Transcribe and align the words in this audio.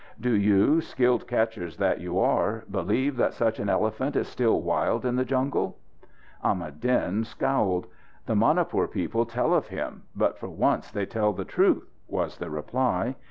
"Do 0.19 0.31
you, 0.35 0.81
skilled 0.81 1.27
catchers 1.27 1.77
that 1.77 2.01
you 2.01 2.17
are, 2.17 2.63
believe 2.71 3.17
that 3.17 3.35
such 3.35 3.59
an 3.59 3.69
elephant 3.69 4.15
is 4.15 4.27
still 4.27 4.59
wild 4.59 5.05
in 5.05 5.15
the 5.15 5.23
jungle?" 5.23 5.77
Ahmad 6.43 6.79
Din 6.81 7.23
scowled. 7.23 7.85
"The 8.25 8.35
Manipur 8.35 8.87
people 8.87 9.27
tell 9.27 9.53
of 9.53 9.67
him, 9.67 10.01
but 10.15 10.39
for 10.39 10.49
once 10.49 10.89
they 10.89 11.05
tell 11.05 11.33
the 11.33 11.45
truth," 11.45 11.91
was 12.07 12.39
the 12.39 12.49
reply. 12.49 13.15